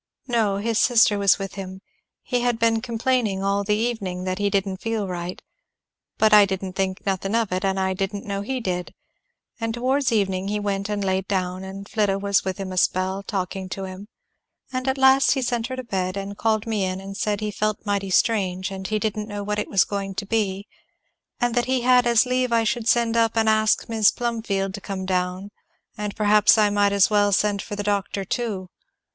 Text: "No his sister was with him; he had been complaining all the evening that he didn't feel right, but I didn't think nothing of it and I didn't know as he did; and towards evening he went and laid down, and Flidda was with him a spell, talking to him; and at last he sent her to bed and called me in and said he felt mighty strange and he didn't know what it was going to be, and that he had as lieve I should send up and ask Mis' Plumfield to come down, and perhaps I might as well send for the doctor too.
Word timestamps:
"No 0.27 0.57
his 0.57 0.79
sister 0.79 1.19
was 1.19 1.37
with 1.37 1.53
him; 1.53 1.79
he 2.23 2.41
had 2.41 2.57
been 2.57 2.81
complaining 2.81 3.43
all 3.43 3.63
the 3.63 3.75
evening 3.75 4.23
that 4.23 4.39
he 4.39 4.49
didn't 4.49 4.81
feel 4.81 5.07
right, 5.07 5.39
but 6.17 6.33
I 6.33 6.47
didn't 6.47 6.73
think 6.73 7.05
nothing 7.05 7.35
of 7.35 7.51
it 7.51 7.63
and 7.63 7.79
I 7.79 7.93
didn't 7.93 8.25
know 8.25 8.41
as 8.41 8.47
he 8.47 8.59
did; 8.59 8.95
and 9.59 9.75
towards 9.75 10.11
evening 10.11 10.47
he 10.47 10.59
went 10.59 10.89
and 10.89 11.05
laid 11.05 11.27
down, 11.27 11.63
and 11.63 11.87
Flidda 11.87 12.17
was 12.17 12.43
with 12.43 12.57
him 12.57 12.71
a 12.71 12.77
spell, 12.79 13.21
talking 13.21 13.69
to 13.69 13.83
him; 13.83 14.07
and 14.73 14.87
at 14.87 14.97
last 14.97 15.33
he 15.33 15.41
sent 15.43 15.67
her 15.67 15.75
to 15.75 15.83
bed 15.83 16.17
and 16.17 16.35
called 16.35 16.65
me 16.65 16.83
in 16.83 16.99
and 16.99 17.15
said 17.15 17.39
he 17.39 17.51
felt 17.51 17.85
mighty 17.85 18.09
strange 18.09 18.71
and 18.71 18.87
he 18.87 18.97
didn't 18.97 19.29
know 19.29 19.43
what 19.43 19.59
it 19.59 19.69
was 19.69 19.83
going 19.83 20.15
to 20.15 20.25
be, 20.25 20.65
and 21.39 21.53
that 21.53 21.65
he 21.65 21.81
had 21.81 22.07
as 22.07 22.25
lieve 22.25 22.51
I 22.51 22.63
should 22.63 22.87
send 22.87 23.15
up 23.15 23.37
and 23.37 23.47
ask 23.47 23.87
Mis' 23.87 24.09
Plumfield 24.09 24.73
to 24.73 24.81
come 24.81 25.05
down, 25.05 25.51
and 25.95 26.15
perhaps 26.15 26.57
I 26.57 26.71
might 26.71 26.91
as 26.91 27.11
well 27.11 27.31
send 27.31 27.61
for 27.61 27.75
the 27.75 27.83
doctor 27.83 28.25
too. 28.25 28.67